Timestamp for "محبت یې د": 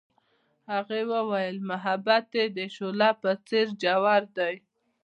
1.69-2.59